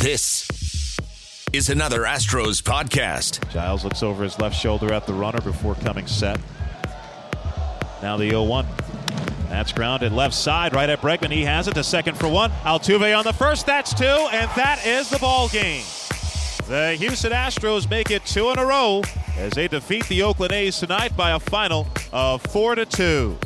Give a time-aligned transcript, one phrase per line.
[0.00, 0.48] This
[1.52, 3.46] is another Astros podcast.
[3.52, 6.40] Giles looks over his left shoulder at the runner before coming set.
[8.00, 8.66] Now the 0 1.
[9.50, 11.30] That's grounded left side, right at Bregman.
[11.30, 12.50] He has it to second for one.
[12.62, 13.66] Altuve on the first.
[13.66, 15.84] That's two, and that is the ball game.
[16.66, 19.02] The Houston Astros make it two in a row
[19.36, 23.38] as they defeat the Oakland A's tonight by a final of four to two.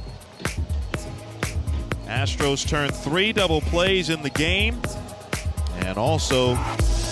[2.07, 4.81] Astros turn three double plays in the game
[5.81, 6.55] and also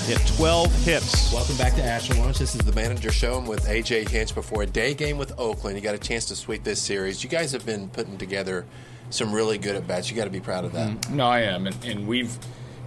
[0.07, 1.33] hit 12 hits.
[1.33, 2.39] Welcome back to Astro Launch.
[2.39, 3.35] This is the manager show.
[3.35, 5.77] I'm with AJ Hinch before a day game with Oakland.
[5.77, 7.23] You got a chance to sweep this series.
[7.23, 8.67] You guys have been putting together
[9.11, 10.11] some really good at bats.
[10.11, 10.91] You got to be proud of that.
[10.91, 11.17] Mm-hmm.
[11.17, 12.37] No, I am, and, and, we've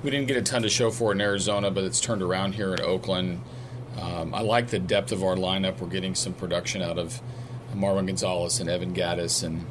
[0.04, 2.74] we didn't get a ton to show for in Arizona, but it's turned around here
[2.74, 3.42] in Oakland.
[4.00, 5.80] Um, I like the depth of our lineup.
[5.80, 7.22] We're getting some production out of
[7.74, 9.66] Marwin Gonzalez and Evan Gattis and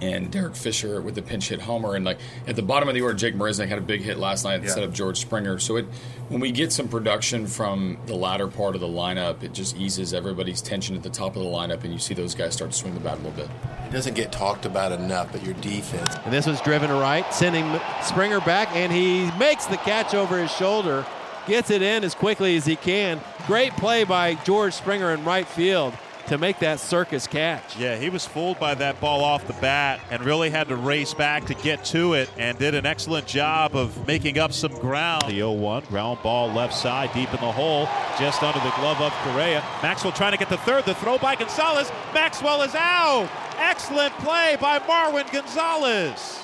[0.00, 1.94] and Derek Fisher with the pinch hit homer.
[1.94, 4.44] And like at the bottom of the order, Jake Marisnick had a big hit last
[4.44, 4.66] night yeah.
[4.66, 5.58] instead of George Springer.
[5.58, 5.86] So it
[6.28, 10.14] when we get some production from the latter part of the lineup, it just eases
[10.14, 12.76] everybody's tension at the top of the lineup, and you see those guys start to
[12.76, 13.50] swing the bat a little bit.
[13.88, 16.14] It doesn't get talked about enough, but your defense.
[16.24, 20.52] And this was driven right, sending Springer back, and he makes the catch over his
[20.52, 21.04] shoulder,
[21.48, 23.20] gets it in as quickly as he can.
[23.48, 25.94] Great play by George Springer in right field
[26.26, 27.76] to make that circus catch.
[27.76, 31.14] Yeah, he was fooled by that ball off the bat and really had to race
[31.14, 35.22] back to get to it and did an excellent job of making up some ground.
[35.26, 39.00] The 0 1, ground ball left side, deep in the hole, just under the glove
[39.00, 39.64] of Correa.
[39.82, 41.90] Maxwell trying to get the third, the throw by Gonzalez.
[42.14, 43.28] Maxwell is out.
[43.58, 46.38] Excellent play by Marwin Gonzalez.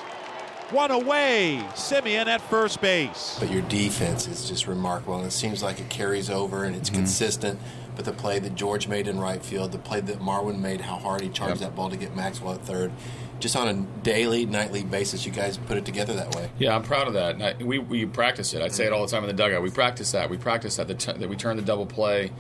[0.71, 3.37] One away, Semien at first base.
[3.39, 6.91] But your defense is just remarkable, and it seems like it carries over and it's
[6.91, 6.99] mm-hmm.
[6.99, 7.61] consistent
[7.97, 10.97] but the play that George made in right field, the play that Marwin made, how
[10.97, 11.71] hard he charged yep.
[11.71, 12.93] that ball to get Maxwell at third.
[13.41, 16.51] Just on a daily, nightly basis, you guys put it together that way.
[16.59, 17.63] Yeah, I'm proud of that.
[17.63, 18.63] we, we practice it.
[18.63, 19.63] I say it all the time in the dugout.
[19.63, 20.31] We practice that.
[20.31, 22.31] We practice that, t- that we turn the double play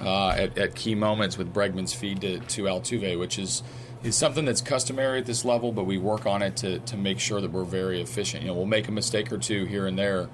[0.00, 3.62] uh, at, at, key moments with Bregman's feed to, to Altuve, which is
[4.02, 7.20] is something that's customary at this level, but we work on it to, to make
[7.20, 8.42] sure that we're very efficient.
[8.42, 10.28] You know, we'll make a mistake or two here and there,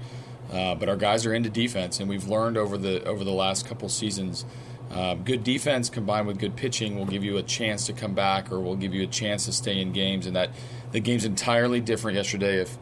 [0.53, 3.67] uh, but our guys are into defense, and we've learned over the over the last
[3.67, 4.45] couple seasons
[4.91, 8.51] uh, good defense combined with good pitching will give you a chance to come back,
[8.51, 10.27] or will give you a chance to stay in games.
[10.27, 10.51] And that
[10.93, 12.79] the game's entirely different yesterday if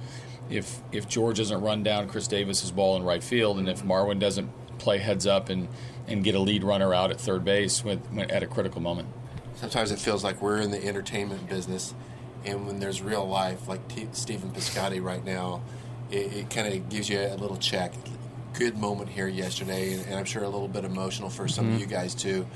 [0.49, 4.21] if if George doesn't run down Khris Davis's ball in right field, and if Marwin
[4.21, 5.69] doesn't play heads up and
[6.07, 8.01] and get a lead runner out at third base with,
[8.31, 9.09] at a critical moment.
[9.57, 11.93] Sometimes it feels like we're in the entertainment business,
[12.45, 15.63] and when there's real life, like T- Stephen Piscotty right now,
[16.11, 17.93] it, it kind of gives you a little check
[18.59, 21.75] good moment here yesterday, and, I'm sure a little bit emotional for some mm-hmm.
[21.75, 22.47] of you guys too.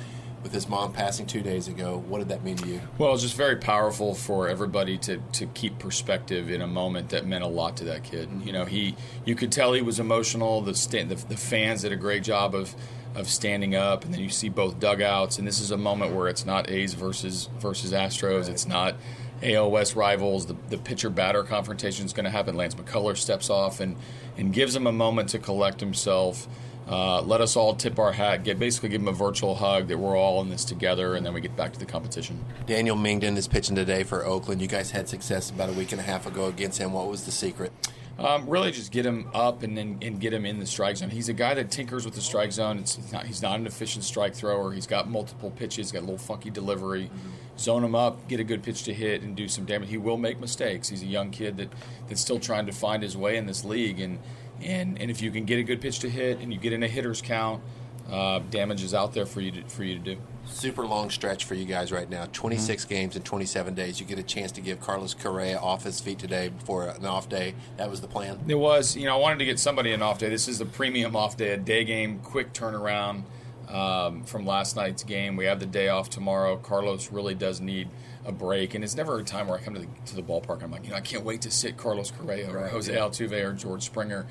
[0.42, 2.80] With his mom passing two days ago, what did that mean to you?
[2.96, 7.26] Well, it's just very powerful for everybody to, to keep perspective in a moment that
[7.26, 8.30] meant a lot to that kid.
[8.30, 8.46] Mm-hmm.
[8.46, 8.96] You know, he
[9.26, 10.62] you could tell he was emotional.
[10.62, 12.74] The, stand, the the fans did a great job of
[13.14, 15.38] of standing up, and then you see both dugouts.
[15.38, 18.42] And this is a moment where it's not A's versus versus Astros.
[18.42, 18.50] Right.
[18.50, 18.94] It's not
[19.42, 20.46] West rivals.
[20.46, 22.56] The, the pitcher batter confrontation is going to happen.
[22.56, 23.96] Lance McCullers steps off and,
[24.36, 26.46] and gives him a moment to collect himself.
[26.88, 29.96] Uh, let us all tip our hat, get basically give him a virtual hug that
[29.96, 32.44] we're all in this together, and then we get back to the competition.
[32.66, 34.60] Daniel Mengden is pitching today for Oakland.
[34.60, 36.92] You guys had success about a week and a half ago against him.
[36.92, 37.70] What was the secret?
[38.18, 41.08] Um, really, just get him up and then and get him in the strike zone.
[41.08, 42.78] He's a guy that tinkers with the strike zone.
[42.78, 44.72] It's, it's not, he's not an efficient strike thrower.
[44.72, 47.04] He's got multiple pitches, got a little funky delivery.
[47.04, 47.28] Mm-hmm.
[47.60, 49.90] Zone him up, get a good pitch to hit, and do some damage.
[49.90, 50.88] He will make mistakes.
[50.88, 51.68] He's a young kid that
[52.08, 54.18] that's still trying to find his way in this league, and
[54.62, 56.82] and and if you can get a good pitch to hit and you get in
[56.82, 57.62] a hitter's count,
[58.10, 60.16] uh, damage is out there for you to, for you to do.
[60.46, 62.26] Super long stretch for you guys right now.
[62.32, 62.94] 26 mm-hmm.
[62.94, 64.00] games in 27 days.
[64.00, 67.28] You get a chance to give carlos correa off his feet today before an off
[67.28, 67.54] day.
[67.76, 68.40] That was the plan?
[68.48, 68.96] It was.
[68.96, 70.28] You know i wanted to get somebody an off day.
[70.28, 73.24] This is the premium off day a day game quick turnaround
[73.70, 77.88] um, from last night's game we have the day off tomorrow carlos really does need
[78.24, 80.62] a break and it's never a time where i come to the, to the ballpark
[80.62, 83.52] i'm like you know i can't wait to sit carlos correa or jose altuve or
[83.52, 84.26] george springer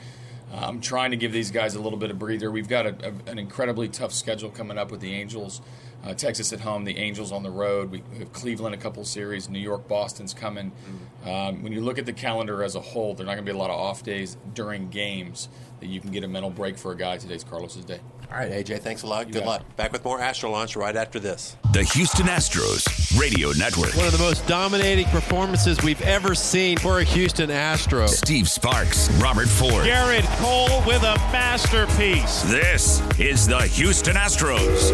[0.51, 2.51] I'm trying to give these guys a little bit of breather.
[2.51, 5.61] We've got a, a, an incredibly tough schedule coming up with the Angels.
[6.03, 7.91] Uh, Texas at home, the Angels on the road.
[7.91, 9.49] We have Cleveland a couple series.
[9.49, 10.71] New York, Boston's coming.
[10.71, 11.29] Mm-hmm.
[11.29, 13.51] Um, when you look at the calendar as a whole, there are not going to
[13.51, 15.49] be a lot of off days during games
[15.81, 17.17] that you can get a mental break for a guy.
[17.17, 17.99] Today's Carlos's day.
[18.31, 19.25] All right, AJ, thanks a lot.
[19.25, 19.63] You Good luck.
[19.75, 21.57] Back with more Astro Launch right after this.
[21.73, 23.95] The Houston Astros Radio Network.
[23.95, 28.05] One of the most dominating performances we've ever seen for a Houston Astro.
[28.05, 29.83] Steve Sparks, Robert Ford.
[29.83, 32.43] Gerrit Cole with a masterpiece.
[32.43, 34.91] This is the Houston Astros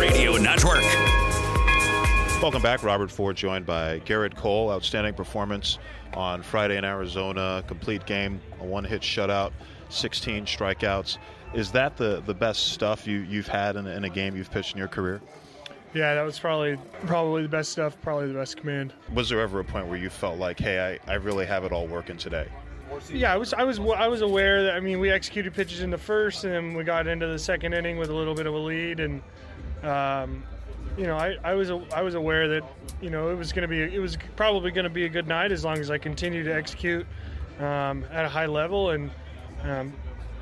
[0.00, 0.82] Radio Network.
[2.42, 2.82] Welcome back.
[2.82, 4.72] Robert Ford joined by Gerrit Cole.
[4.72, 5.78] Outstanding performance
[6.14, 7.62] on Friday in Arizona.
[7.68, 9.52] Complete game, a one hit shutout,
[9.88, 11.18] 16 strikeouts.
[11.54, 14.72] Is that the, the best stuff you, you've had in, in a game you've pitched
[14.72, 15.20] in your career?
[15.94, 18.92] Yeah, that was probably probably the best stuff, probably the best command.
[19.12, 21.70] Was there ever a point where you felt like, hey, I, I really have it
[21.70, 22.48] all working today?
[23.12, 25.90] Yeah, I was I was I was aware that I mean we executed pitches in
[25.90, 28.54] the first, and then we got into the second inning with a little bit of
[28.54, 29.22] a lead, and
[29.82, 30.42] um,
[30.98, 32.64] you know I, I was I was aware that
[33.00, 35.28] you know it was going to be it was probably going to be a good
[35.28, 37.06] night as long as I continued to execute
[37.58, 39.10] um, at a high level, and
[39.62, 39.92] um,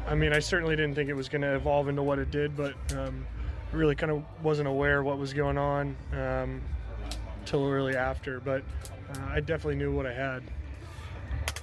[0.07, 2.57] I mean I certainly didn't think it was going to evolve into what it did,
[2.57, 3.27] but um,
[3.73, 8.63] really kind of wasn't aware what was going on until um, really after, but
[9.15, 10.43] uh, I definitely knew what I had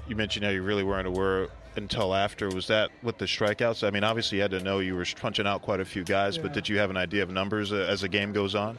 [0.10, 2.50] you mentioned how you really weren't aware until after.
[2.50, 3.88] Was that with the strikeouts?
[3.88, 6.36] I mean, obviously you had to know you were punching out quite a few guys,
[6.36, 6.44] yeah.
[6.44, 8.78] but did you have an idea of numbers uh, as the game goes on?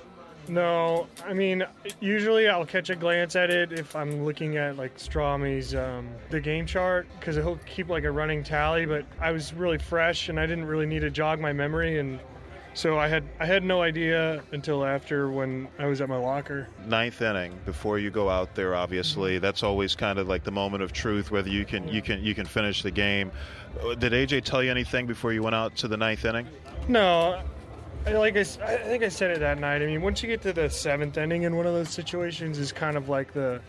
[0.48, 1.64] No, I mean,
[2.00, 6.40] usually I'll catch a glance at it if I'm looking at like Strom's um, the
[6.40, 8.86] game chart because he'll keep like a running tally.
[8.86, 12.18] But I was really fresh and I didn't really need to jog my memory, and
[12.74, 16.68] so I had I had no idea until after when I was at my locker.
[16.86, 20.82] Ninth inning, before you go out there, obviously that's always kind of like the moment
[20.82, 23.30] of truth, whether you can you can you can finish the game.
[23.98, 26.46] Did AJ tell you anything before you went out to the ninth inning?
[26.88, 27.40] No,
[28.06, 29.82] like I, I think I said it that night.
[29.82, 32.72] I mean, once you get to the seventh inning in one of those situations, is
[32.72, 33.60] kind of like the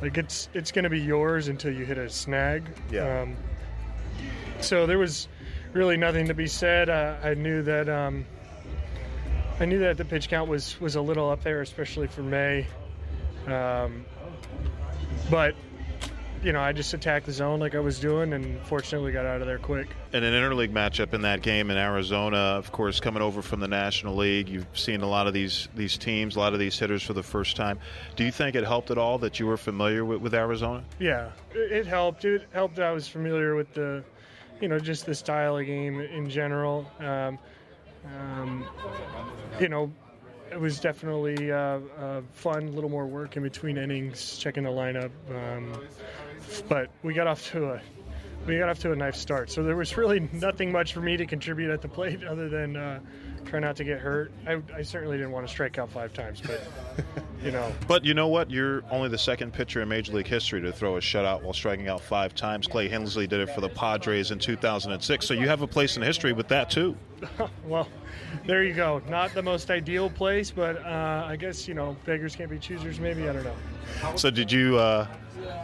[0.00, 2.68] like it's it's going to be yours until you hit a snag.
[2.90, 3.22] Yeah.
[3.22, 3.36] Um,
[4.60, 5.28] so there was
[5.72, 6.90] really nothing to be said.
[6.90, 8.26] Uh, I knew that um,
[9.60, 12.66] I knew that the pitch count was was a little up there, especially for May.
[13.46, 14.04] Um,
[15.30, 15.54] but
[16.42, 19.26] you know, I just attacked the zone like I was doing, and fortunately we got
[19.26, 19.88] out of there quick.
[20.12, 23.68] And an interleague matchup in that game in Arizona, of course, coming over from the
[23.68, 27.02] National League, you've seen a lot of these these teams, a lot of these hitters
[27.02, 27.78] for the first time.
[28.16, 30.82] Do you think it helped at all that you were familiar with, with Arizona?
[30.98, 32.24] Yeah, it, it helped.
[32.24, 32.78] It helped.
[32.78, 34.04] I was familiar with the
[34.62, 36.88] you know, just the style of game in general.
[37.00, 37.38] Um,
[38.06, 38.64] um,
[39.60, 39.92] you know,
[40.52, 42.68] it was definitely uh, uh, fun.
[42.68, 45.10] A little more work in between innings, checking the lineup.
[45.30, 45.72] Um,
[46.68, 47.82] but we got off to a
[48.46, 49.50] we got off to a nice start.
[49.50, 52.76] So there was really nothing much for me to contribute at the plate other than
[52.76, 53.00] uh,
[53.44, 54.32] try not to get hurt.
[54.46, 56.62] I, I, certainly didn't want to strike out five times, but
[57.42, 57.72] you know.
[57.88, 58.50] But you know what?
[58.50, 61.88] You're only the second pitcher in Major League history to throw a shutout while striking
[61.88, 62.66] out five times.
[62.66, 65.26] Clay Hensley did it for the Padres in 2006.
[65.26, 66.96] So you have a place in history with that too.
[67.66, 67.88] well,
[68.46, 69.02] there you go.
[69.08, 73.00] Not the most ideal place, but uh, I guess you know beggars can't be choosers.
[73.00, 74.16] Maybe I don't know.
[74.16, 74.78] So did you?
[74.78, 75.06] Uh,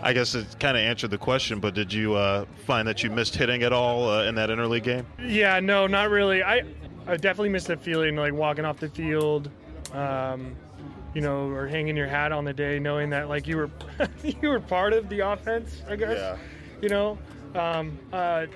[0.03, 3.11] I guess it kind of answered the question, but did you uh, find that you
[3.11, 5.07] missed hitting at all uh, in that interleague game?
[5.23, 6.43] Yeah, no, not really.
[6.43, 6.65] I
[7.09, 9.51] I definitely miss the feeling like walking off the field,
[9.95, 10.55] um,
[11.15, 13.71] you know, or hanging your hat on the day, knowing that like you were
[14.23, 15.83] you were part of the offense.
[15.89, 16.19] I guess.
[16.19, 16.37] Yeah.
[16.83, 17.19] You know,
[17.55, 18.47] um, uh,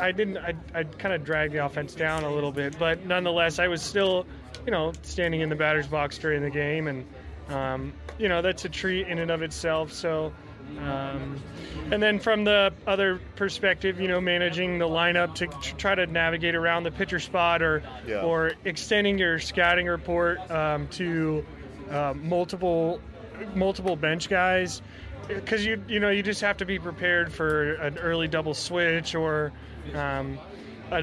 [0.00, 0.38] I didn't.
[0.38, 3.80] I I kind of dragged the offense down a little bit, but nonetheless, I was
[3.80, 4.26] still,
[4.66, 7.06] you know, standing in the batter's box during the game, and
[7.48, 9.92] um, you know that's a treat in and of itself.
[9.92, 10.32] So.
[10.78, 11.42] Um,
[11.90, 15.46] and then from the other perspective, you know, managing the lineup to,
[15.76, 18.22] try to navigate around the pitcher spot or yeah.
[18.22, 21.44] or extending your scouting report um, to
[21.90, 23.00] uh, multiple
[23.54, 24.82] multiple bench guys
[25.26, 29.14] because you you know you just have to be prepared for an early double switch
[29.14, 29.52] or
[29.94, 30.38] um,
[30.90, 31.02] a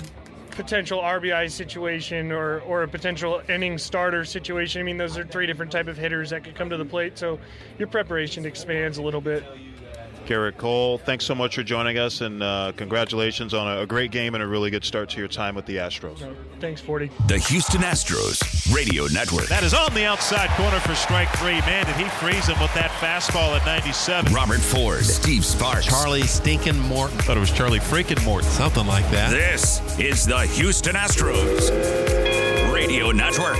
[0.51, 4.81] potential RBI situation or, or a potential inning starter situation.
[4.81, 7.17] I mean, those are three different type of hitters that could come to the plate.
[7.17, 7.39] So
[7.77, 9.45] your preparation expands a little bit.
[10.29, 14.11] Gerrit Cole, thanks so much for joining us, and uh, congratulations on a, a, great
[14.11, 16.21] game and a really good start to your time with the Astros.
[16.21, 17.09] No, thanks, Forty.
[17.25, 19.47] The Houston Astros Radio Network.
[19.47, 21.59] That is on the outside corner for strike three.
[21.61, 24.31] Man, did he freeze him with that fastball at 97.
[24.31, 25.87] Robert Ford, Steve Sparks.
[25.87, 27.17] Charlie Stinkin' Morton.
[27.17, 28.47] Thought it was Charlie freaking Morton.
[28.51, 29.31] Something like that.
[29.31, 31.71] This is the Houston Astros
[32.71, 33.57] Radio Network.